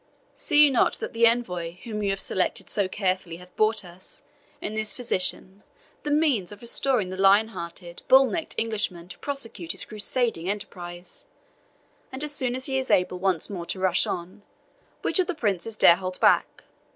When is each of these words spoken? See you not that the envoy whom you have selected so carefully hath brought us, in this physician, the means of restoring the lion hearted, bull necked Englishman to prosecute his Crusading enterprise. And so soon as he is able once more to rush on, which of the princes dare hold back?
See 0.33 0.65
you 0.65 0.71
not 0.71 0.93
that 0.95 1.13
the 1.13 1.27
envoy 1.27 1.75
whom 1.83 2.01
you 2.01 2.09
have 2.09 2.19
selected 2.19 2.71
so 2.71 2.87
carefully 2.87 3.37
hath 3.37 3.55
brought 3.55 3.85
us, 3.85 4.23
in 4.59 4.73
this 4.73 4.93
physician, 4.95 5.61
the 6.01 6.09
means 6.09 6.51
of 6.51 6.61
restoring 6.61 7.09
the 7.09 7.15
lion 7.21 7.49
hearted, 7.49 8.01
bull 8.07 8.25
necked 8.25 8.55
Englishman 8.57 9.09
to 9.09 9.19
prosecute 9.19 9.73
his 9.73 9.85
Crusading 9.85 10.49
enterprise. 10.49 11.27
And 12.11 12.19
so 12.23 12.29
soon 12.29 12.55
as 12.55 12.65
he 12.65 12.79
is 12.79 12.89
able 12.89 13.19
once 13.19 13.47
more 13.47 13.67
to 13.67 13.79
rush 13.79 14.07
on, 14.07 14.41
which 15.03 15.19
of 15.19 15.27
the 15.27 15.35
princes 15.35 15.77
dare 15.77 15.97
hold 15.97 16.19
back? 16.19 16.63